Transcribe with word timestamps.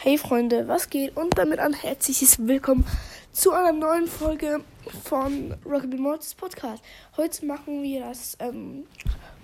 Hey 0.00 0.16
Freunde, 0.16 0.68
was 0.68 0.90
geht? 0.90 1.16
Und 1.16 1.36
damit 1.38 1.58
ein 1.58 1.72
herzliches 1.74 2.38
Willkommen 2.46 2.86
zu 3.32 3.52
einer 3.52 3.72
neuen 3.72 4.06
Folge 4.06 4.62
von 5.04 5.56
Rocket 5.66 5.98
Mortis 5.98 6.34
Podcast. 6.34 6.82
Heute 7.16 7.44
machen 7.46 7.82
wir 7.82 8.00
das 8.06 8.36
ähm, 8.40 8.86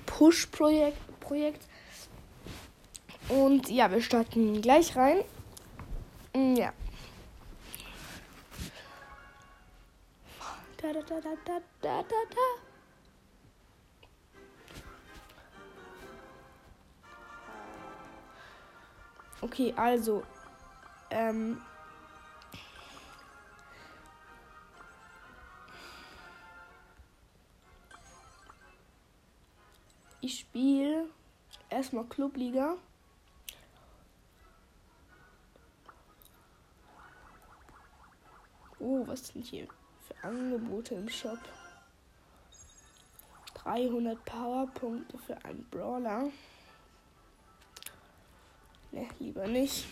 Push-Projekt. 0.06 0.96
Projekt. 1.20 1.66
Und 3.28 3.68
ja, 3.68 3.90
wir 3.90 4.00
starten 4.00 4.62
gleich 4.62 4.94
rein. 4.96 5.24
Mm, 6.34 6.54
Ja. 6.54 6.72
Da, 10.80 10.92
da, 10.92 11.00
da, 11.00 11.20
da, 11.20 11.30
da, 11.80 12.02
da, 12.02 12.14
da. 12.30 12.62
Okay, 19.40 19.72
also. 19.76 20.22
Ähm. 21.14 21.62
Ich 30.20 30.40
spiele 30.40 31.08
erstmal 31.70 32.04
Clubliga. 32.06 32.76
Oh, 38.80 39.06
was 39.06 39.28
sind 39.28 39.46
hier 39.46 39.68
für 40.00 40.26
Angebote 40.26 40.96
im 40.96 41.08
Shop? 41.08 41.38
300 43.54 44.24
Powerpunkte 44.24 45.16
für 45.18 45.44
einen 45.44 45.64
Brawler. 45.70 46.30
Ne, 48.90 49.08
lieber 49.20 49.46
nicht. 49.46 49.86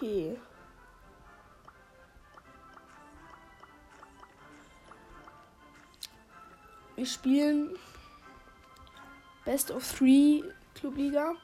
Okay. 0.00 0.36
Wir 6.94 7.06
spielen 7.06 7.76
Best 9.44 9.72
of 9.72 9.92
Three 9.92 10.44
Clubliga. 10.74 11.34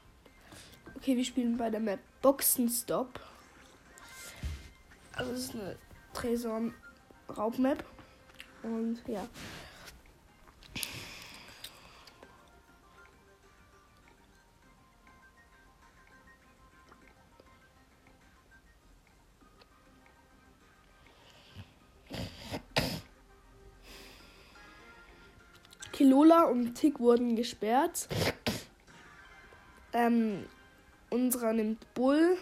Okay, 0.94 1.16
wir 1.16 1.24
spielen 1.24 1.56
bei 1.56 1.68
der 1.68 1.80
Map 1.80 1.98
Boxenstopp. 2.22 3.18
Also 5.14 5.32
es 5.32 5.46
ist 5.46 5.54
eine 5.54 5.76
Tresor-Raubmap. 6.12 7.82
Und 8.62 9.02
ja. 9.08 9.26
Und 26.54 26.76
Tick 26.76 27.00
wurden 27.00 27.34
gesperrt. 27.34 28.06
Ähm, 29.92 30.46
unserer 31.10 31.52
nimmt 31.52 31.92
Bull. 31.94 32.38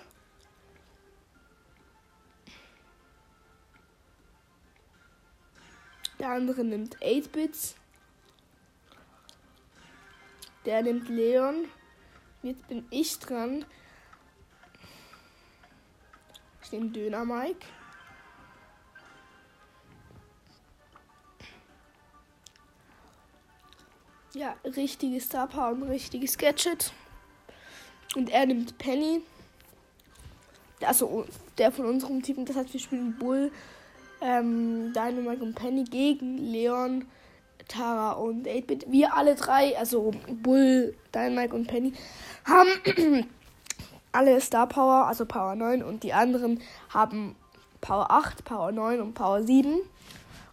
Der 6.19 6.29
andere 6.29 6.63
nimmt 6.63 6.99
8-Bits. 6.99 7.75
Der 10.67 10.83
nimmt 10.83 11.09
Leon. 11.09 11.67
Jetzt 12.43 12.69
bin 12.69 12.87
ich 12.91 13.19
dran. 13.19 13.65
Ich 16.63 16.71
nehme 16.71 16.91
Döner 16.91 17.25
Mike. 17.25 17.67
Ja, 24.35 24.57
richtiges 24.65 25.27
Star 25.27 25.47
Power 25.47 25.73
und 25.73 25.83
richtiges 25.83 26.39
Gadget. 26.39 26.93
Und 28.17 28.31
er 28.31 28.47
nimmt 28.47 28.79
Penny. 28.79 29.21
Also 30.81 31.27
der 31.59 31.71
von 31.71 31.85
unserem 31.85 32.23
Team. 32.23 32.45
Das 32.47 32.57
heißt, 32.57 32.73
wir 32.73 32.81
spielen 32.81 33.17
Bull, 33.19 33.53
ähm, 34.23 34.93
Dynamite 34.95 35.43
und 35.43 35.55
Penny 35.55 35.85
gegen 35.85 36.39
Leon, 36.39 37.05
Tara 37.69 38.13
und 38.13 38.49
8-Bit. 38.49 38.87
Wir 38.91 39.15
alle 39.15 39.35
drei, 39.35 39.77
also 39.79 40.13
Bull, 40.43 40.95
Dynamite 41.15 41.55
und 41.55 41.67
Penny, 41.67 41.93
haben 42.47 43.29
alle 44.13 44.41
Star 44.41 44.67
Power, 44.67 45.09
also 45.09 45.27
Power 45.27 45.55
9. 45.55 45.83
Und 45.83 46.05
die 46.05 46.15
anderen 46.15 46.61
haben 46.89 47.37
Power 47.83 48.11
8, 48.11 48.45
Power 48.45 48.73
9 48.73 49.01
und 49.03 49.13
Power 49.13 49.43
7. 49.43 49.79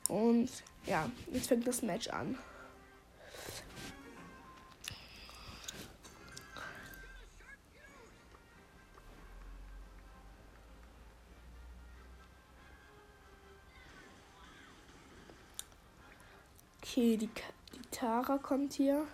Und 0.10 0.50
ja, 0.86 1.10
jetzt 1.32 1.48
fängt 1.48 1.66
das 1.66 1.82
Match 1.82 2.10
an. 2.10 2.38
Okay, 16.90 17.18
die, 17.18 17.28
die 17.28 17.82
Tara 17.92 18.40
kommt 18.40 18.74
hier. 18.74 19.06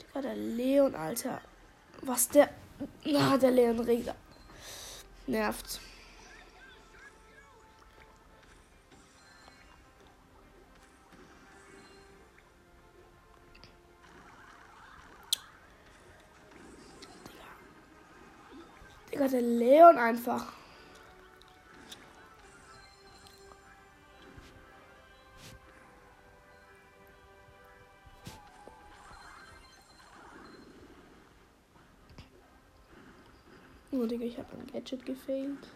Digga, 0.00 0.22
der 0.22 0.36
Leon, 0.36 0.94
Alter. 0.94 1.42
Was 2.00 2.28
der. 2.28 2.48
Na, 3.04 3.36
der 3.36 3.50
Leon 3.50 3.80
Regler. 3.80 4.14
Nervt. 5.26 5.78
Der 19.30 19.42
Leon 19.42 19.96
einfach. 19.96 20.52
Oh, 33.92 34.04
Digga, 34.06 34.24
ich 34.24 34.36
habe 34.36 34.48
ein 34.56 34.66
Gadget 34.72 35.06
gefailt. 35.06 35.68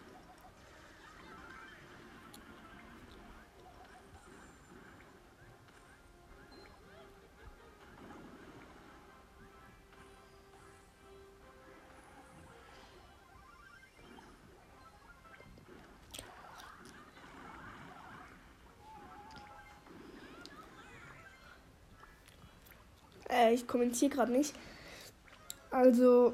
Äh, 23.45 23.53
ich 23.53 23.67
kommentiere 23.67 24.11
gerade 24.11 24.31
nicht. 24.31 24.53
Also, 25.71 26.33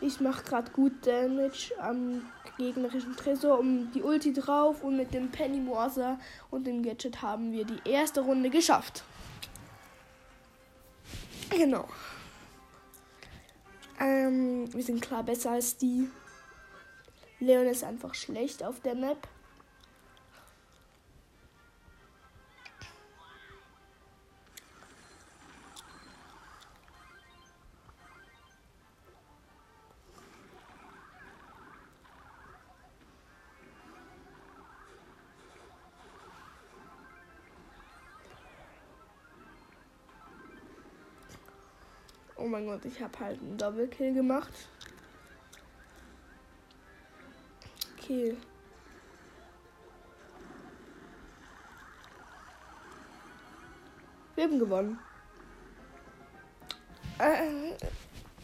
ich 0.00 0.20
mache 0.20 0.44
gerade 0.44 0.70
gut 0.72 1.06
Damage 1.06 1.72
am 1.78 2.22
gegnerischen 2.58 3.16
Tresor 3.16 3.58
um 3.58 3.90
die 3.92 4.02
Ulti 4.02 4.32
drauf 4.32 4.82
und 4.82 4.96
mit 4.96 5.12
dem 5.12 5.30
Penny 5.30 5.60
Morser 5.60 6.18
und 6.50 6.66
dem 6.66 6.82
Gadget 6.82 7.22
haben 7.22 7.52
wir 7.52 7.64
die 7.64 7.80
erste 7.84 8.20
Runde 8.20 8.50
geschafft. 8.50 9.04
Genau. 11.50 11.86
Ähm, 13.98 14.72
wir 14.72 14.82
sind 14.82 15.00
klar 15.00 15.22
besser 15.22 15.52
als 15.52 15.76
die. 15.76 16.08
Leon 17.40 17.66
ist 17.66 17.84
einfach 17.84 18.14
schlecht 18.14 18.62
auf 18.62 18.80
der 18.80 18.94
Map. 18.94 19.28
Oh 42.36 42.46
mein 42.46 42.66
Gott, 42.66 42.84
ich 42.84 43.00
habe 43.00 43.18
halt 43.18 43.40
einen 43.40 43.56
Double 43.56 43.88
Kill 43.88 44.12
gemacht. 44.12 44.52
Okay. 47.98 48.36
Wir 54.34 54.44
haben 54.44 54.58
gewonnen. 54.58 54.98
Äh, 57.18 57.72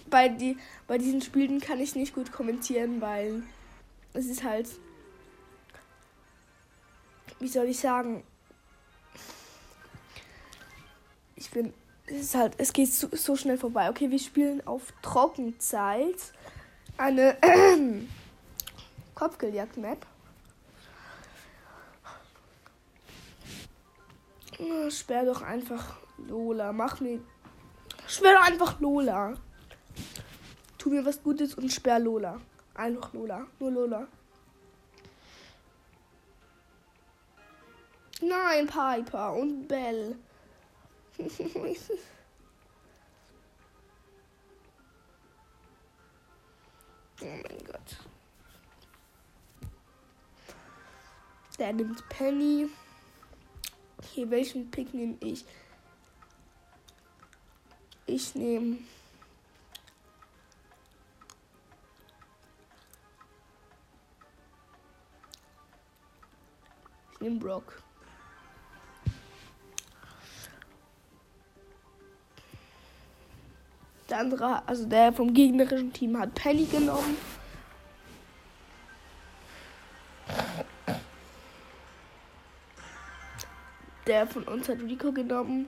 bei, 0.08 0.28
die, 0.28 0.56
bei 0.86 0.96
diesen 0.96 1.20
Spielen 1.20 1.60
kann 1.60 1.78
ich 1.80 1.94
nicht 1.94 2.14
gut 2.14 2.32
kommentieren, 2.32 3.00
weil 3.02 3.42
es 4.14 4.26
ist 4.26 4.42
halt. 4.42 4.68
Wie 7.38 7.48
soll 7.48 7.66
ich 7.66 7.78
sagen? 7.78 8.24
Ich 11.36 11.50
bin. 11.50 11.74
Es 12.12 12.24
ist 12.24 12.34
halt. 12.34 12.54
Es 12.58 12.72
geht 12.74 12.92
so, 12.92 13.08
so 13.12 13.36
schnell 13.36 13.56
vorbei. 13.56 13.88
Okay, 13.88 14.10
wir 14.10 14.18
spielen 14.18 14.66
auf 14.66 14.92
Trockenzeit 15.00 16.16
eine 16.98 17.42
äh, 17.42 17.78
Kopfgeldjagd-Map. 19.14 20.06
Sperr 24.90 25.24
doch 25.24 25.40
einfach 25.40 25.96
Lola. 26.18 26.72
Mach 26.72 27.00
mir. 27.00 27.20
Sperr 28.06 28.34
doch 28.34 28.46
einfach 28.46 28.78
Lola. 28.80 29.34
Tu 30.76 30.90
mir 30.90 31.04
was 31.06 31.22
Gutes 31.22 31.54
und 31.54 31.72
sperr 31.72 31.98
Lola. 31.98 32.40
Einfach 32.74 33.12
Lola. 33.14 33.46
Nur 33.58 33.70
Lola. 33.70 34.06
Nein, 38.20 38.66
Piper 38.66 39.32
und 39.32 39.66
Bell. 39.66 40.16
Oh 41.18 41.24
mein 47.24 47.64
Gott. 47.64 47.96
Der 51.58 51.72
nimmt 51.72 52.08
Penny. 52.08 52.68
Okay, 53.98 54.28
welchen 54.28 54.70
Pick 54.70 54.92
nehme 54.94 55.16
ich? 55.20 55.44
Ich 58.06 58.34
nehme. 58.34 58.78
Ich 67.14 67.20
nehme 67.20 67.38
Brock. 67.38 67.82
Der 74.12 74.20
andere, 74.20 74.62
also 74.68 74.84
der 74.84 75.10
vom 75.10 75.32
gegnerischen 75.32 75.90
Team 75.90 76.18
hat 76.18 76.34
Penny 76.34 76.66
genommen. 76.66 77.16
Der 84.06 84.26
von 84.26 84.42
uns 84.42 84.68
hat 84.68 84.80
Rico 84.80 85.12
genommen. 85.12 85.66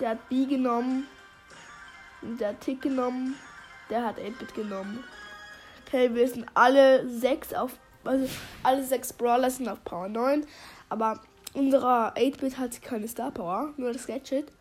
Der 0.00 0.10
hat 0.10 0.28
B 0.28 0.46
genommen. 0.46 1.06
Der 2.22 2.48
hat 2.48 2.62
Tick 2.62 2.82
genommen. 2.82 3.36
Der 3.88 4.04
hat 4.04 4.18
8-Bit 4.18 4.52
genommen. 4.52 5.04
Okay, 5.86 6.12
wir 6.12 6.26
sind 6.26 6.44
alle 6.54 7.08
sechs 7.08 7.54
auf. 7.54 7.78
Also 8.02 8.28
alle 8.64 8.82
sechs 8.82 9.12
Brawler 9.12 9.48
sind 9.48 9.68
auf 9.68 9.84
Power 9.84 10.08
9. 10.08 10.44
Aber 10.88 11.20
unserer 11.56 12.14
8-Bit 12.16 12.58
hat 12.58 12.82
keine 12.82 13.08
Star 13.08 13.30
Power, 13.30 13.72
nur 13.76 13.92
das 13.92 14.06
Gadget. 14.06 14.52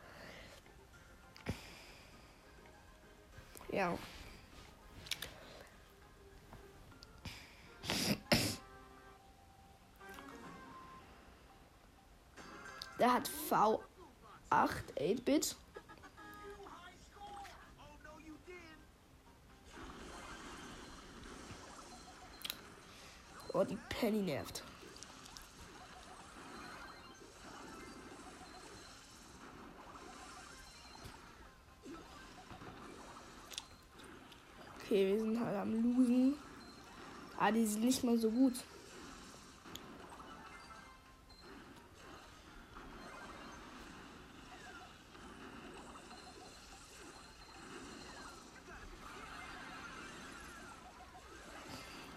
Ja. 3.71 3.97
Der 12.97 13.13
hat 13.13 13.29
V8 13.49 13.79
8-Bit. 14.49 15.57
Oh, 23.51 23.63
die 23.63 23.77
Penny 23.89 24.21
nervt. 24.21 24.63
Okay, 34.85 35.13
wir 35.13 35.19
sind 35.19 35.43
halt 35.43 35.57
am 35.57 35.71
Losen. 35.73 36.35
Ah, 37.39 37.51
die 37.51 37.65
sind 37.65 37.83
nicht 37.83 38.03
mal 38.03 38.19
so 38.19 38.29
gut. 38.29 38.53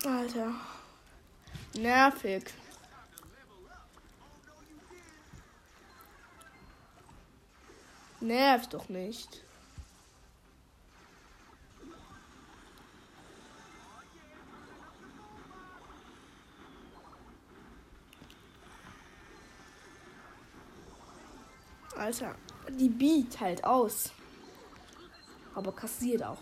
Alter. 0.04 0.52
Nervig. 1.74 2.52
Nervt 8.20 8.74
doch 8.74 8.90
nicht. 8.90 9.47
Alter, 22.08 22.34
die 22.70 22.88
B 22.88 23.24
teilt 23.24 23.62
aus. 23.64 24.12
Aber 25.54 25.72
kassiert 25.72 26.24
auch. 26.24 26.38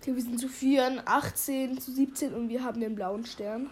Okay, 0.00 0.14
wir 0.14 0.22
sind 0.22 0.40
zu 0.40 0.48
4, 0.48 1.02
18 1.04 1.78
zu 1.78 1.92
17 1.92 2.32
und 2.32 2.48
wir 2.48 2.64
haben 2.64 2.80
den 2.80 2.94
blauen 2.94 3.26
Stern. 3.26 3.70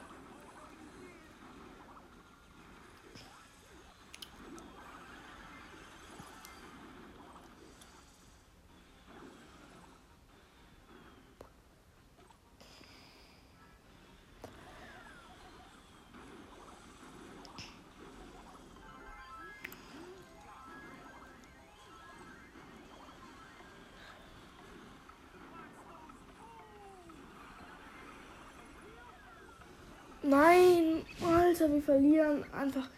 Nein, 30.31 31.05
Alter, 31.27 31.73
wir 31.73 31.83
verlieren 31.83 32.45
einfach 32.53 32.89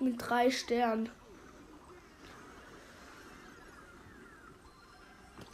mit 0.00 0.16
drei 0.18 0.50
Sternen. 0.50 1.08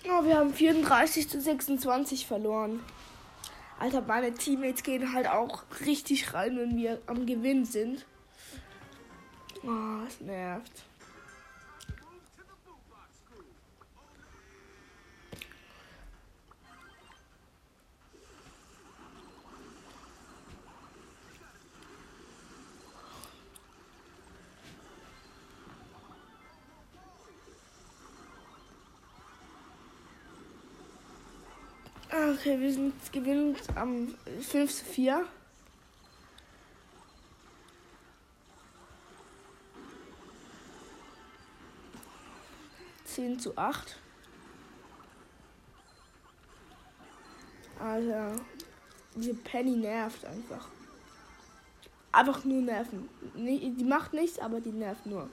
Oh, 0.07 0.25
wir 0.25 0.39
haben 0.39 0.53
34 0.53 1.29
zu 1.29 1.41
26 1.41 2.27
verloren. 2.27 2.81
Alter, 3.79 4.01
meine 4.01 4.35
Teammates 4.35 4.83
gehen 4.83 5.13
halt 5.13 5.29
auch 5.29 5.63
richtig 5.87 6.35
rein, 6.35 6.57
wenn 6.57 6.77
wir 6.77 7.01
am 7.07 7.27
Gewinn 7.27 7.65
sind. 7.65 8.05
Oh, 9.63 10.05
es 10.09 10.21
nervt. 10.21 10.83
Okay, 32.45 32.61
wir 32.61 32.75
sind 32.75 32.93
gewinnt 33.11 33.63
am 33.75 34.15
5 34.43 34.71
zu 34.71 34.85
4. 34.85 35.25
Zehn 43.07 43.39
zu 43.39 43.57
acht. 43.57 43.97
Alter. 47.81 48.37
Diese 49.15 49.33
Penny 49.33 49.77
nervt 49.77 50.27
einfach. 50.27 50.69
Einfach 52.13 52.45
nur 52.45 52.61
nerven. 52.61 53.09
Die 53.35 53.85
macht 53.85 54.13
nichts, 54.13 54.39
aber 54.39 54.61
die 54.61 54.73
nervt 54.73 55.07
nur. 55.07 55.31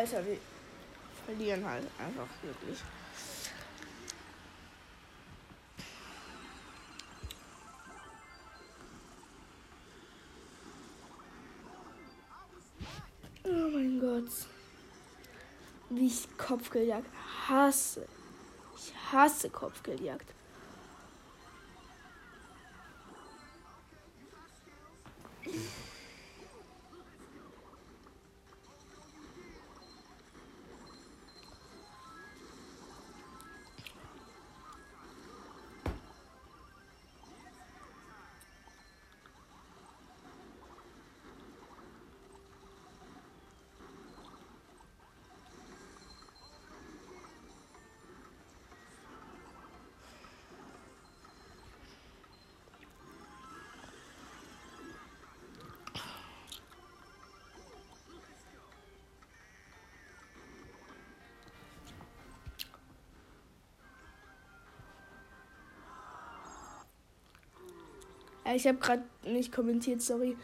Alter, 0.00 0.24
wir 0.24 0.38
verlieren 1.26 1.62
halt 1.62 1.86
einfach 1.98 2.26
wirklich. 2.42 2.78
Oh 13.44 13.48
mein 13.74 14.00
Gott. 14.00 14.30
Wie 15.90 16.06
ich 16.06 16.34
Kopfgeldjagd 16.38 17.10
hasse. 17.46 18.08
Ich 18.78 18.94
hasse 19.12 19.50
Kopfgeldjagd. 19.50 20.32
Ich 68.54 68.66
habe 68.66 68.78
gerade 68.78 69.02
nicht 69.24 69.52
kommentiert, 69.52 70.02
sorry. 70.02 70.36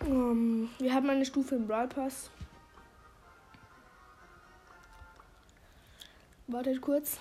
Um, 0.00 0.08
ähm, 0.10 0.68
wir 0.78 0.92
haben 0.92 1.08
eine 1.08 1.24
Stufe 1.24 1.54
im 1.54 1.66
Brawl 1.66 1.88
Pass. 1.88 2.30
Wartet 6.48 6.80
kurz. 6.80 7.18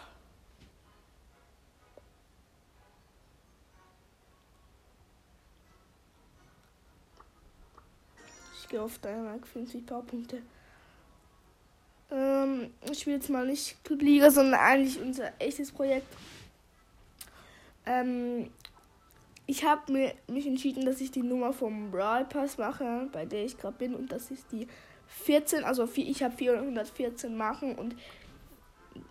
Ich 8.59 8.67
gehe 8.67 8.81
auf 8.81 8.97
Dynamite 8.99 9.45
50 9.45 9.85
Powerpunkte. 9.85 10.41
Ähm, 12.11 12.71
ich 12.91 13.05
will 13.05 13.13
jetzt 13.13 13.29
mal 13.29 13.45
nicht 13.45 13.77
Liga, 13.89 14.31
sondern 14.31 14.59
eigentlich 14.59 14.99
unser 14.99 15.31
echtes 15.39 15.71
Projekt. 15.71 16.07
Ähm, 17.85 18.49
ich 19.51 19.65
habe 19.65 20.13
mich 20.27 20.47
entschieden, 20.47 20.85
dass 20.85 21.01
ich 21.01 21.11
die 21.11 21.23
Nummer 21.23 21.51
vom 21.51 21.91
Brawl 21.91 22.23
Pass 22.23 22.57
mache, 22.57 23.09
bei 23.11 23.25
der 23.25 23.43
ich 23.43 23.57
gerade 23.57 23.75
bin, 23.77 23.93
und 23.93 24.09
das 24.09 24.31
ist 24.31 24.49
die 24.53 24.65
14. 25.07 25.65
Also 25.65 25.89
ich 25.93 26.23
habe 26.23 26.33
414 26.33 27.35
machen 27.35 27.75
und 27.75 27.97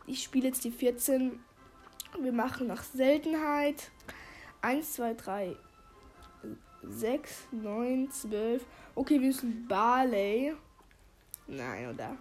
ich 0.07 0.23
spiele 0.23 0.49
jetzt 0.49 0.65
die 0.65 0.71
14. 0.71 1.39
Wir 2.23 2.33
machen 2.33 2.69
nach 2.69 2.83
Seltenheit 2.83 3.91
1, 4.63 4.95
2, 4.95 5.13
3, 5.13 5.57
6, 6.85 7.49
9, 7.51 8.11
12. 8.11 8.65
Okay, 8.95 9.21
wir 9.21 9.27
müssen 9.27 9.69
Barley. 9.69 10.55
Nein, 11.49 11.91
oder? 11.91 12.17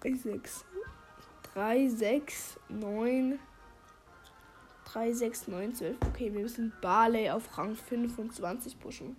3, 0.00 0.14
6. 0.14 0.64
3, 1.52 1.88
6, 1.90 2.60
9, 2.70 3.38
3, 4.94 5.12
6, 5.12 5.48
9, 5.48 5.74
12. 5.74 5.96
Okay, 6.06 6.32
wir 6.32 6.42
müssen 6.42 6.72
Barley 6.80 7.28
auf 7.28 7.58
Rang 7.58 7.74
25 7.74 8.78
pushen. 8.78 9.16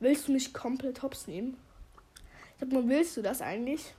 Willst 0.00 0.28
du 0.28 0.32
mich 0.32 0.54
komplett 0.54 1.02
hops 1.02 1.26
nehmen? 1.26 1.58
Sag 2.58 2.72
mal, 2.72 2.88
willst 2.88 3.18
du 3.18 3.22
das 3.22 3.42
eigentlich? 3.42 3.94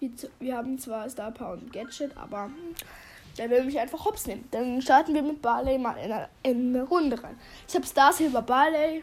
Wir, 0.00 0.10
wir 0.38 0.54
haben 0.54 0.78
zwar 0.78 1.08
Star 1.08 1.30
Power 1.30 1.54
und 1.54 1.72
Gadget, 1.72 2.14
aber 2.18 2.50
der 3.38 3.48
will 3.48 3.64
mich 3.64 3.78
einfach 3.78 4.04
hops 4.04 4.26
nehmen. 4.26 4.46
Dann 4.50 4.82
starten 4.82 5.14
wir 5.14 5.22
mit 5.22 5.40
Barley 5.40 5.78
mal 5.78 5.96
in 5.96 6.12
eine, 6.12 6.28
in 6.42 6.76
eine 6.76 6.82
Runde 6.82 7.22
rein. 7.22 7.38
Ich 7.66 7.74
habe 7.74 7.86
Star 7.86 8.12
Silver 8.12 8.42
Barley. 8.42 9.02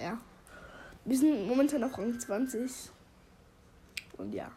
Ja. 0.00 0.18
Wir 1.04 1.18
sind 1.18 1.46
momentan 1.46 1.84
auf 1.84 1.98
Rang 1.98 2.18
20. 2.18 2.90
Und 4.16 4.32
ja. 4.32 4.50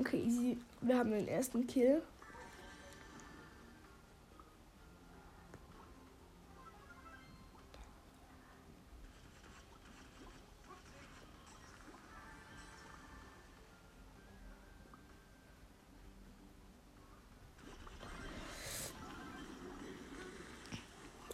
Okay, 0.00 0.22
easy. 0.26 0.56
Wir 0.80 0.96
haben 0.96 1.10
den 1.10 1.28
ersten 1.28 1.66
Kill. 1.66 2.00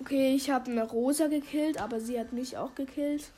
Okay, 0.01 0.35
ich 0.35 0.51
habe 0.51 0.73
eine 0.73 0.83
Rosa 0.83 1.29
gekillt, 1.29 1.81
aber 1.81 2.01
sie 2.01 2.19
hat 2.19 2.33
mich 2.33 2.57
auch 2.57 2.75
gekillt. 2.75 3.31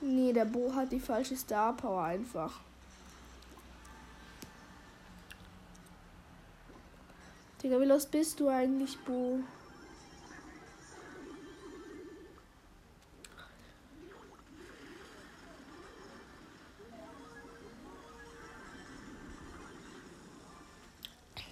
Nee, 0.00 0.32
der 0.32 0.46
Bo 0.46 0.74
hat 0.74 0.90
die 0.90 1.00
falsche 1.00 1.36
Star 1.36 1.76
Power 1.76 2.02
einfach. 2.02 2.65
Digga, 7.66 7.80
wie 7.80 7.84
los 7.84 8.06
bist 8.06 8.38
du 8.38 8.48
eigentlich, 8.48 8.96
Bo? 8.98 9.40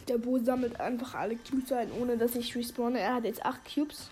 Der 0.06 0.18
Bo 0.18 0.38
sammelt 0.38 0.78
einfach 0.78 1.16
alle 1.16 1.34
Cubes 1.34 1.72
ein, 1.72 1.90
ohne 1.90 2.16
dass 2.16 2.36
ich 2.36 2.54
respawne. 2.54 3.00
Er 3.00 3.14
hat 3.14 3.24
jetzt 3.24 3.44
8 3.44 3.74
Cubes. 3.74 4.08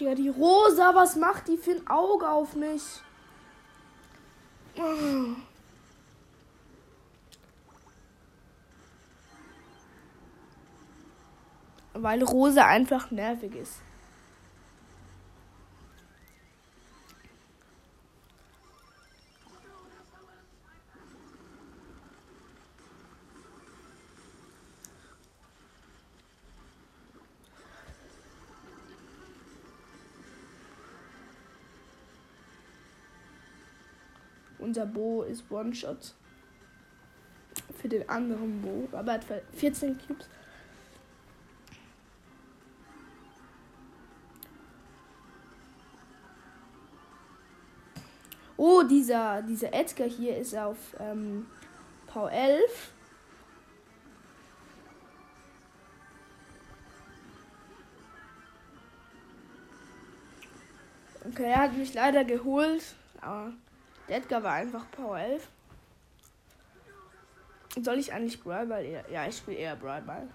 Digga, 0.00 0.14
die 0.14 0.30
Rosa, 0.80 0.94
was 0.94 1.16
macht 1.16 1.48
die 1.48 1.58
für 1.58 1.72
ein 1.72 1.86
Auge 1.86 2.28
auf 2.28 2.54
mich? 2.54 2.82
Weil 11.92 12.22
Rosa 12.22 12.64
einfach 12.64 13.10
nervig 13.10 13.54
ist. 13.56 13.82
Unser 34.60 34.86
Bo 34.86 35.22
ist 35.22 35.50
One-Shot. 35.50 36.14
Für 37.80 37.88
den 37.88 38.08
anderen 38.08 38.60
Bo. 38.62 38.88
Aber 38.96 39.12
er 39.12 39.20
hat 39.20 39.24
14 39.54 39.98
Cubes. 39.98 40.28
Oh, 48.62 48.82
dieser, 48.82 49.40
dieser 49.40 49.72
Edgar 49.72 50.06
hier 50.06 50.36
ist 50.36 50.54
auf 50.54 50.76
ähm, 50.98 51.46
Power 52.06 52.30
11. 52.30 52.92
Okay, 61.26 61.44
er 61.44 61.58
hat 61.58 61.76
mich 61.76 61.94
leider 61.94 62.24
geholt, 62.24 62.82
aber 63.22 63.54
der 64.10 64.18
Edgar 64.18 64.42
war 64.42 64.54
einfach 64.54 64.90
Power 64.90 65.20
11. 65.20 65.48
Soll 67.80 67.98
ich 67.98 68.12
eigentlich 68.12 68.42
Brawl 68.42 68.66
Ball 68.66 68.84
eher? 68.84 69.08
Ja, 69.08 69.26
ich 69.28 69.36
spiele 69.36 69.58
eher 69.58 69.76
Brawl 69.76 70.02
Ball. 70.02 70.28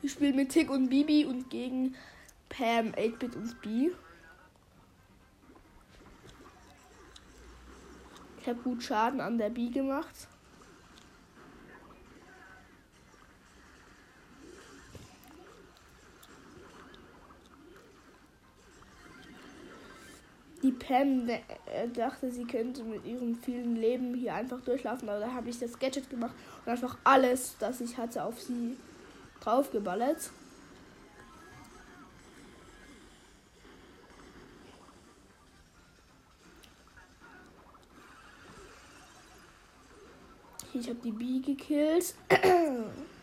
Ich 0.00 0.12
spiele 0.12 0.32
mit 0.32 0.50
Tick 0.50 0.70
und 0.70 0.88
Bibi 0.88 1.24
und 1.24 1.50
gegen 1.50 1.96
Pam, 2.48 2.92
8-Bit 2.92 3.34
und 3.34 3.60
B. 3.60 3.90
Ich 8.40 8.48
habe 8.48 8.60
gut 8.60 8.84
Schaden 8.84 9.20
an 9.20 9.36
der 9.36 9.50
B 9.50 9.68
gemacht. 9.68 10.28
Die 20.66 20.72
Pam 20.72 21.28
äh, 21.28 21.38
dachte, 21.94 22.28
sie 22.28 22.44
könnte 22.44 22.82
mit 22.82 23.04
ihrem 23.04 23.36
vielen 23.36 23.76
Leben 23.76 24.14
hier 24.14 24.34
einfach 24.34 24.60
durchlaufen, 24.62 25.08
aber 25.08 25.20
da 25.20 25.32
habe 25.32 25.48
ich 25.48 25.60
das 25.60 25.78
Gadget 25.78 26.10
gemacht 26.10 26.34
und 26.64 26.72
einfach 26.72 26.98
alles, 27.04 27.54
das 27.60 27.80
ich 27.80 27.96
hatte, 27.96 28.24
auf 28.24 28.42
sie 28.42 28.76
draufgeballert. 29.38 30.28
Ich 40.74 40.88
habe 40.88 40.98
die 41.04 41.12
B 41.12 41.38
gekillt. 41.38 42.16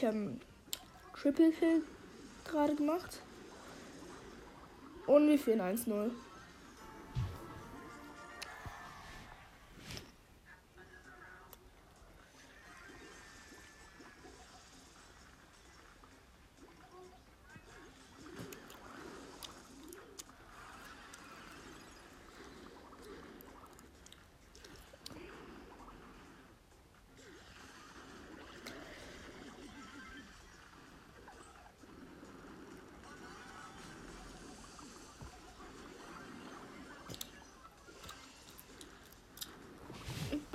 Ich 0.00 0.06
habe 0.06 0.16
einen 0.16 0.40
Triple 1.12 1.50
Kill 1.52 1.82
gerade 2.46 2.74
gemacht. 2.74 3.20
Und 5.06 5.28
wir 5.28 5.38
führen 5.38 5.60
1-0. 5.60 6.10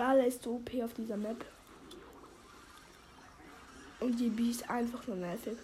Ball 0.05 0.19
ist 0.19 0.43
so 0.43 0.51
OP 0.51 0.69
auf 0.83 0.93
dieser 0.93 1.17
Map. 1.17 1.43
Und 3.99 4.19
die 4.19 4.29
B 4.29 4.51
ist 4.51 4.69
einfach 4.69 5.07
nur 5.07 5.15
nervig. 5.15 5.57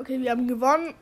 Okay, 0.00 0.18
wir 0.18 0.30
haben 0.30 0.48
gewonnen. 0.48 0.94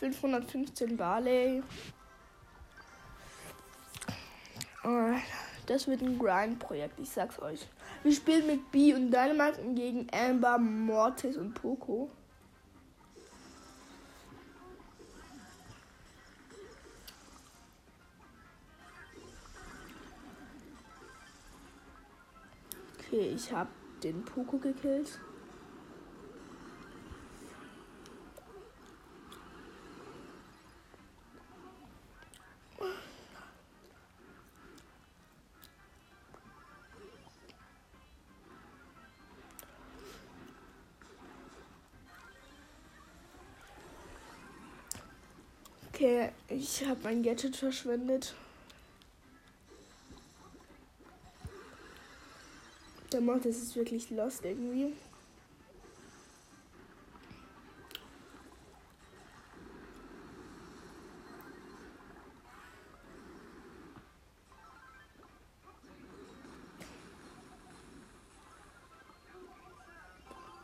515 0.00 0.96
Barley. 0.96 1.62
Das 5.66 5.86
wird 5.86 6.00
ein 6.00 6.18
Grind-Projekt, 6.18 6.98
ich 6.98 7.10
sag's 7.10 7.38
euch. 7.40 7.68
Wir 8.02 8.14
spielen 8.14 8.46
mit 8.46 8.72
B 8.72 8.94
und 8.94 9.10
Dynamite 9.10 9.60
gegen 9.74 10.06
Amber, 10.10 10.56
Mortis 10.56 11.36
und 11.36 11.52
Poco. 11.52 12.10
Okay, 22.98 23.34
ich 23.34 23.52
habe 23.52 23.68
den 24.02 24.24
Poco 24.24 24.58
gekillt. 24.58 25.20
Okay, 45.94 46.30
ich 46.48 46.84
habe 46.84 46.98
mein 47.04 47.22
Gadget 47.22 47.54
verschwendet. 47.54 48.34
Der 53.24 53.34
Mod 53.34 53.46
ist 53.46 53.76
wirklich 53.76 54.10
lost 54.10 54.44
irgendwie. 54.44 54.94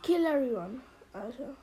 Kill 0.03 0.25
everyone, 0.25 0.81
Alter. 1.13 1.55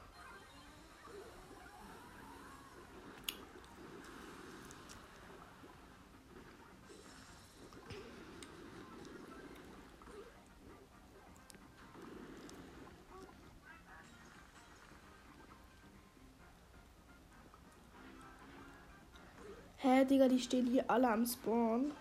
Hä, 19.87 20.05
Digga, 20.05 20.27
die 20.27 20.41
stehen 20.41 20.67
hier 20.67 20.85
alle 20.91 21.09
am 21.09 21.25
Spawn. 21.25 21.93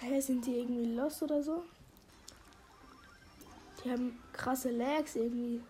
Hä, 0.00 0.20
sind 0.20 0.44
die 0.44 0.58
irgendwie 0.58 0.94
los 0.94 1.22
oder 1.22 1.42
so? 1.42 1.64
Die 3.82 3.90
haben 3.90 4.22
krasse 4.34 4.70
Lags 4.70 5.16
irgendwie. 5.16 5.62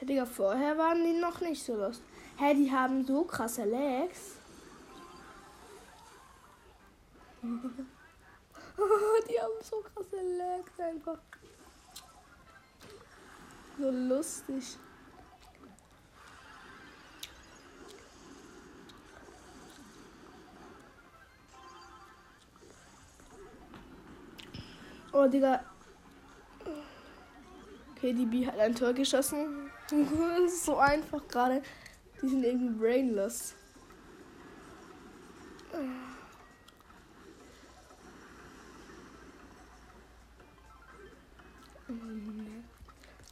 Ja, 0.00 0.06
Digga, 0.08 0.26
vorher 0.26 0.76
waren 0.76 1.04
die 1.04 1.20
noch 1.20 1.40
nicht 1.40 1.62
so 1.62 1.76
los. 1.76 2.02
Hä, 2.38 2.54
die 2.54 2.72
haben 2.72 3.06
so 3.06 3.22
krasse 3.22 3.64
Lags. 3.64 4.32
die 9.28 9.40
haben 9.40 9.52
so 9.62 9.80
krasse 9.80 10.16
Lags 10.36 10.78
einfach. 10.78 11.18
So 13.78 13.90
lustig. 13.90 14.76
Oh, 25.12 25.26
Digga. 25.26 25.64
Okay, 27.96 28.12
die 28.12 28.26
B 28.26 28.46
hat 28.46 28.58
ein 28.58 28.74
Tor 28.74 28.92
geschossen. 28.92 29.70
so 30.48 30.76
einfach 30.76 31.26
gerade. 31.26 31.62
Die 32.22 32.28
sind 32.28 32.44
irgendwie 32.44 32.70
brainless. 32.70 33.54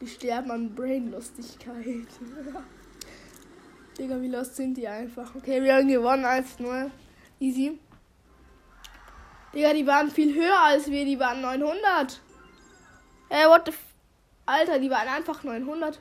Die 0.00 0.06
sterben 0.06 0.50
an 0.50 0.74
Brainlustigkeit. 0.74 2.08
Digga, 3.98 4.20
wie 4.20 4.28
lost 4.28 4.56
sind 4.56 4.74
die 4.74 4.86
einfach? 4.86 5.34
Okay, 5.34 5.62
wir 5.62 5.74
haben 5.74 5.88
gewonnen 5.88 6.24
1-0. 6.24 6.90
Easy. 7.40 7.78
Digga, 9.54 9.72
die 9.72 9.86
waren 9.86 10.10
viel 10.10 10.34
höher 10.34 10.58
als 10.58 10.90
wir. 10.90 11.04
Die 11.04 11.18
waren 11.18 11.40
900. 11.40 12.20
Ey, 13.28 13.46
what 13.46 13.66
the 13.66 13.72
f 13.72 13.78
Alter, 14.44 14.78
die 14.78 14.90
waren 14.90 15.08
einfach 15.08 15.42
900. 15.42 16.00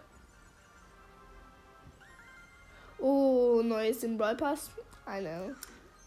Oh, 2.99 3.61
neues 3.63 4.03
im 4.03 4.17
Brawl 4.17 4.35
Pass. 4.35 4.69
Eine 5.05 5.55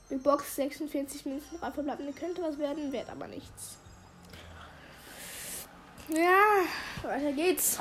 Big 0.09 0.23
Box, 0.23 0.57
46 0.57 1.27
Minuten 1.27 1.59
drei 1.59 1.71
verbleibende 1.71 2.13
könnte 2.13 2.43
was 2.43 2.59
werden, 2.59 2.93
wird 2.93 3.11
aber 3.11 3.27
nichts. 3.27 3.78
Ja, 6.11 6.65
weiter 7.03 7.33
geht's. 7.33 7.79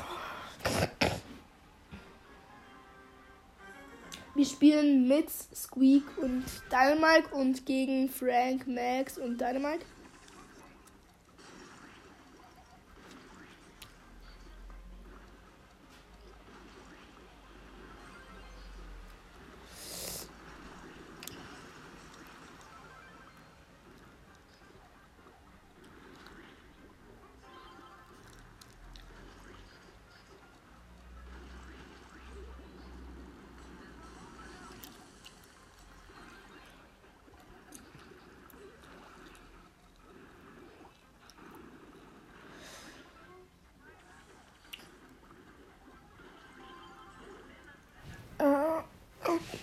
Wir 4.34 4.44
spielen 4.44 5.08
mit 5.08 5.30
Squeak 5.30 6.04
und 6.18 6.44
Dynamite 6.70 7.34
und 7.34 7.64
gegen 7.64 8.10
Frank, 8.10 8.66
Max 8.66 9.16
und 9.16 9.40
Dynamite. 9.40 9.84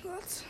Gott. 0.03 0.43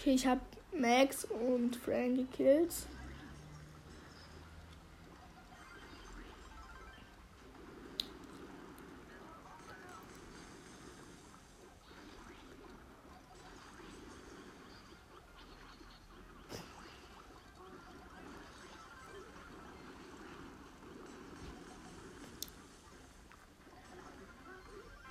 Okay, 0.00 0.14
ich 0.14 0.26
habe 0.26 0.40
Max 0.78 1.24
und 1.24 1.76
Frank 1.76 2.16
gekillt. 2.16 2.72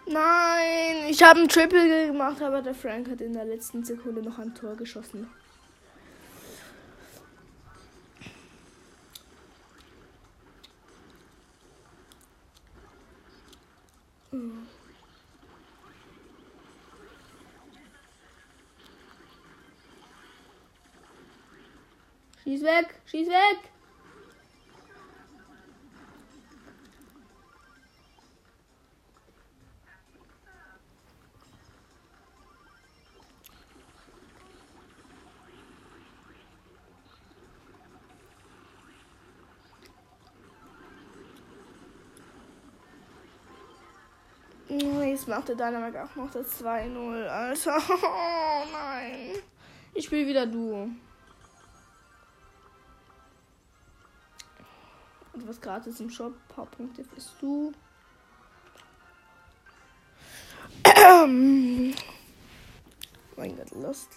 Nein, 0.10 1.10
ich 1.10 1.22
habe 1.22 1.42
ein 1.42 1.50
Triple 1.50 2.08
gemacht, 2.08 2.42
aber 2.42 2.62
der 2.62 2.74
Frank 2.74 3.10
hat 3.10 3.20
in 3.20 3.34
der 3.34 3.44
letzten 3.44 3.84
Sekunde 3.84 4.22
noch 4.22 4.40
ein 4.40 4.56
Tor 4.56 4.76
geschossen. 4.76 5.30
Schieß 23.08 23.30
weg, 23.30 23.36
weg. 23.58 23.72
Jetzt 45.18 45.28
macht 45.28 45.48
der 45.50 45.56
Dynamite 45.56 46.04
auch 46.04 46.16
noch 46.16 46.30
das 46.30 46.64
2-0. 46.64 47.28
Alter. 47.28 47.82
Oh 48.04 48.64
nein. 48.72 49.32
Ich 49.96 50.06
spiele 50.06 50.28
wieder 50.28 50.46
Duo. 50.46 50.90
Was 55.48 55.62
gratis 55.62 56.00
im 56.00 56.10
Shop. 56.10 56.34
Ein 56.34 56.56
paar 56.56 56.66
Punkte 56.66 57.04
fürs 57.04 57.34
Du. 57.40 57.72
mein 63.38 63.56
Gott, 63.56 63.72
Lust. 63.72 64.10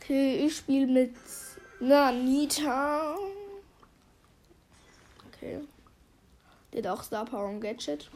Okay, 0.00 0.46
ich 0.46 0.56
spiele 0.56 0.86
mit 0.86 1.14
Nanita. 1.80 3.16
Okay. 5.28 5.60
Der 6.72 6.90
hat 6.90 6.98
auch 6.98 7.02
Star 7.02 7.24
Power 7.24 7.48
und 7.48 7.60
Gadget. 7.60 8.10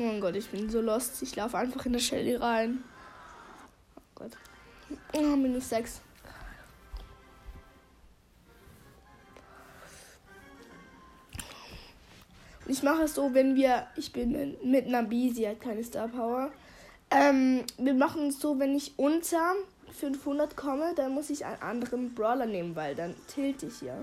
Oh 0.00 0.02
mein 0.02 0.18
Gott, 0.18 0.34
ich 0.34 0.48
bin 0.48 0.70
so 0.70 0.80
lost. 0.80 1.20
Ich 1.20 1.36
laufe 1.36 1.58
einfach 1.58 1.84
in 1.84 1.92
der 1.92 2.00
Shelly 2.00 2.34
rein. 2.34 2.82
Oh 3.96 4.00
Gott. 4.14 4.30
Oh, 5.12 5.36
minus 5.36 5.68
6. 5.68 6.00
Ich 12.66 12.82
mache 12.82 13.02
es 13.02 13.14
so, 13.14 13.34
wenn 13.34 13.54
wir. 13.56 13.88
Ich 13.94 14.10
bin 14.10 14.56
mit 14.64 14.88
Nabi, 14.88 15.32
sie 15.34 15.46
hat 15.46 15.60
keine 15.60 15.84
Star 15.84 16.08
Power. 16.08 16.50
Ähm, 17.10 17.64
wir 17.76 17.92
machen 17.92 18.28
es 18.28 18.40
so, 18.40 18.58
wenn 18.58 18.74
ich 18.74 18.98
unter 18.98 19.54
500 19.92 20.56
komme, 20.56 20.94
dann 20.96 21.12
muss 21.12 21.28
ich 21.28 21.44
einen 21.44 21.60
anderen 21.60 22.14
Brawler 22.14 22.46
nehmen, 22.46 22.74
weil 22.74 22.94
dann 22.94 23.14
tilt 23.26 23.62
ich 23.62 23.82
ja. 23.82 23.98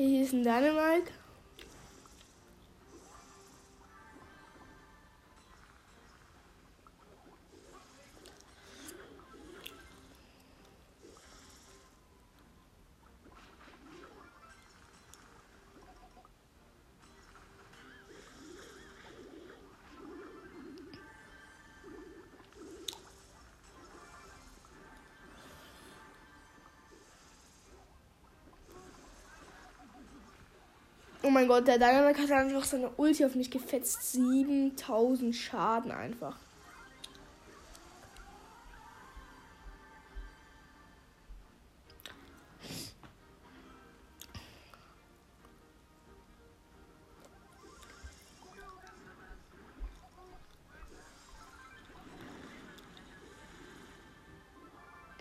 Hier 0.00 0.22
ist 0.22 0.32
ein 0.32 0.44
Dynamite. 0.44 1.10
Oh 31.28 31.30
mein 31.30 31.46
Gott, 31.46 31.68
der 31.68 31.76
Dynamite 31.76 32.22
hat 32.22 32.30
einfach 32.30 32.64
seine 32.64 32.88
Ulti 32.96 33.22
auf 33.22 33.34
mich 33.34 33.50
gefetzt. 33.50 34.12
7000 34.12 35.36
Schaden 35.36 35.90
einfach. 35.90 36.38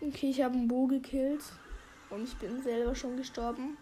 Okay, 0.01 0.29
ich 0.29 0.41
habe 0.41 0.53
einen 0.53 0.69
Bo 0.69 0.87
gekillt. 0.87 1.43
Und 2.09 2.23
ich 2.23 2.37
bin 2.37 2.63
selber 2.63 2.95
schon 2.95 3.17
gestorben. 3.17 3.77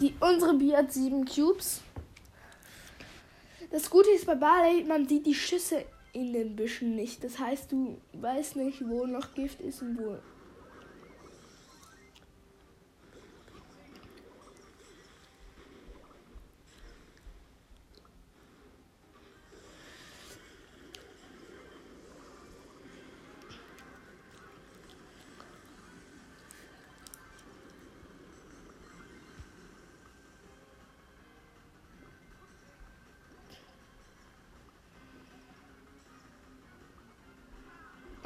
Die, 0.00 0.14
unsere 0.20 0.54
Bi 0.54 0.70
hat 0.70 0.92
sieben 0.92 1.24
Cubes. 1.24 1.80
Das 3.70 3.90
Gute 3.90 4.10
ist 4.10 4.26
bei 4.26 4.34
Barley, 4.34 4.84
man 4.84 5.08
sieht 5.08 5.26
die 5.26 5.34
Schüsse 5.34 5.84
in 6.12 6.32
den 6.32 6.56
Büschen 6.56 6.94
nicht. 6.94 7.22
Das 7.24 7.38
heißt, 7.38 7.72
du 7.72 7.98
weißt 8.12 8.56
nicht, 8.56 8.86
wo 8.88 9.06
noch 9.06 9.34
Gift 9.34 9.60
ist 9.60 9.82
und 9.82 9.98
wo 9.98 10.16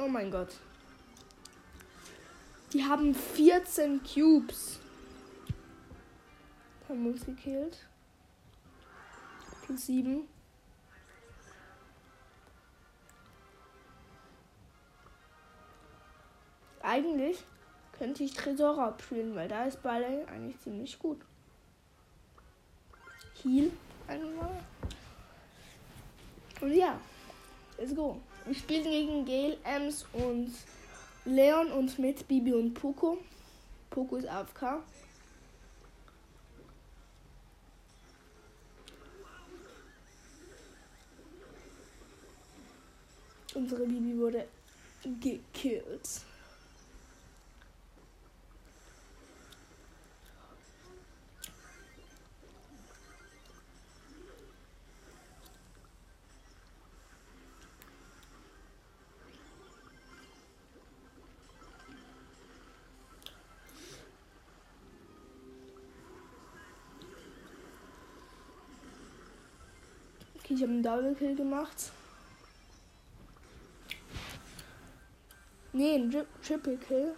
Oh 0.03 0.07
mein 0.09 0.29
Gott. 0.29 0.49
Die 2.73 2.83
haben 2.83 3.15
14 3.15 4.01
Cubes. 4.03 4.79
Haben 6.89 7.07
uns 7.07 7.25
gekillt. 7.25 7.77
Plus 9.65 9.85
7. 9.85 10.27
Eigentlich 16.81 17.45
könnte 17.97 18.25
ich 18.25 18.33
Tresor 18.33 18.77
abspielen, 18.77 19.33
weil 19.35 19.47
da 19.47 19.63
ist 19.63 19.81
Balle 19.81 20.27
eigentlich 20.27 20.59
ziemlich 20.59 20.99
gut. 20.99 21.21
Heal 23.41 23.71
einmal. 24.09 24.63
Und 26.59 26.73
ja, 26.73 26.99
let's 27.77 27.95
go. 27.95 28.19
Wir 28.45 28.55
spielen 28.55 28.83
gegen 28.83 29.25
Gale, 29.25 29.57
Ems 29.63 30.05
und 30.11 30.51
Leon 31.23 31.71
und 31.71 31.97
mit 31.97 32.27
Bibi 32.27 32.53
und 32.53 32.73
Poco. 32.73 33.17
Poco 33.89 34.17
ist 34.17 34.27
AFK. 34.27 34.83
Unsere 43.55 43.85
Bibi 43.85 44.17
wurde 44.17 44.45
gekillt. 45.21 46.21
Einen 70.85 71.15
Double 71.15 71.15
Kill 71.15 71.35
gemacht. 71.35 71.91
Nee, 75.71 75.95
ein 75.95 76.11
Tri 76.11 76.23
Triple 76.45 76.77
Kill. 76.77 77.15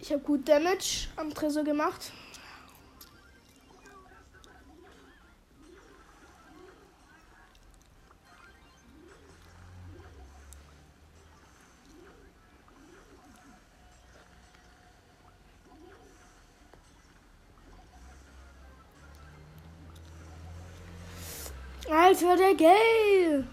Ich 0.00 0.12
habe 0.12 0.22
gut 0.22 0.48
Damage 0.48 1.08
am 1.16 1.34
Tresor 1.34 1.64
gemacht. 1.64 2.12
Alter, 22.08 22.36
der 22.38 22.54
Gale! 22.54 23.44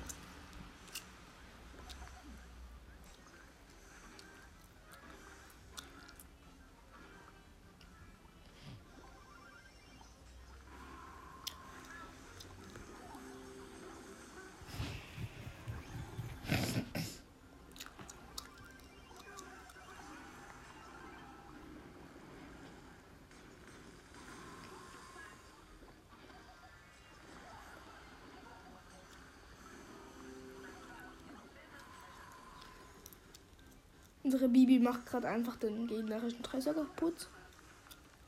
Unsere 34.46 34.60
Bibi 34.60 34.78
macht 34.78 35.08
gerade 35.08 35.28
einfach 35.28 35.56
den 35.56 35.88
gegnerischen 35.88 36.44
Tresor 36.44 36.76
kaputt. 36.76 37.28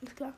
Ist 0.01 0.15
klar. 0.15 0.33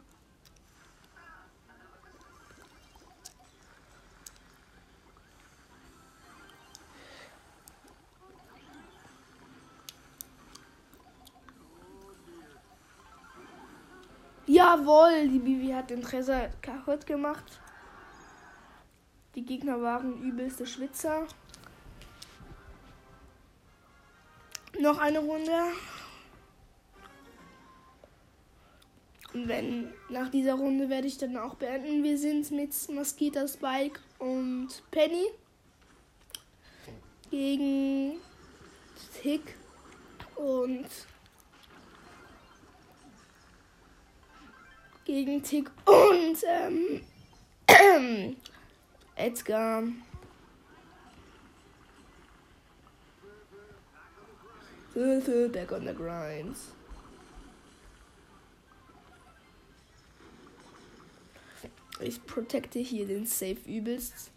Jawohl, 14.48 15.30
die 15.30 15.40
Bibi 15.40 15.72
hat 15.72 15.92
den 15.92 16.02
Tresor 16.02 16.50
kaputt 16.62 17.06
gemacht. 17.06 17.62
Die 19.36 19.46
Gegner 19.46 19.82
waren 19.82 20.22
übelste 20.22 20.66
Schwitzer. 20.66 21.26
Noch 24.80 24.98
eine 24.98 25.20
Runde. 25.20 25.52
Und 29.34 29.48
wenn 29.48 29.94
nach 30.10 30.30
dieser 30.30 30.54
Runde 30.54 30.90
werde 30.90 31.06
ich 31.06 31.18
dann 31.18 31.36
auch 31.36 31.56
beenden. 31.56 32.02
Wir 32.04 32.18
sind 32.18 32.50
mit 32.52 32.74
Mosquito 32.90 33.46
Spike 33.46 34.00
und 34.20 34.70
Penny 34.90 35.26
gegen 37.30 38.14
Tick 39.22 39.56
und 40.36 40.88
gegen 45.04 45.44
Tick 45.44 45.70
und 45.86 46.38
ähm, 47.68 48.36
Edgar. 49.16 49.84
Back 55.00 55.72
on 55.72 55.86
the 55.86 55.94
grind. 55.94 56.58
Ich 62.02 62.26
protecte 62.26 62.80
hier 62.80 63.08
den 63.08 63.26
Safe 63.26 63.60
übelst. 63.66 64.32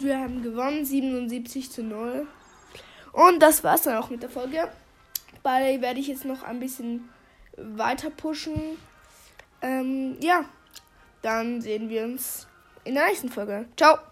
Gut, 0.00 0.08
wir 0.08 0.18
haben 0.18 0.42
gewonnen, 0.42 0.82
77 0.82 1.70
zu 1.70 1.82
0. 1.82 2.26
Und 3.12 3.42
das 3.42 3.62
war's 3.62 3.82
dann 3.82 3.98
auch 3.98 4.08
mit 4.08 4.22
der 4.22 4.30
Folge. 4.30 4.66
Bei 5.42 5.78
werde 5.82 6.00
ich 6.00 6.08
jetzt 6.08 6.24
noch 6.24 6.42
ein 6.42 6.58
bisschen 6.58 7.10
weiter 7.58 8.08
pushen. 8.08 8.78
Ähm, 9.60 10.16
ja, 10.22 10.46
dann 11.20 11.60
sehen 11.60 11.90
wir 11.90 12.04
uns 12.04 12.46
in 12.84 12.94
der 12.94 13.08
nächsten 13.08 13.28
Folge. 13.28 13.66
Ciao! 13.76 14.09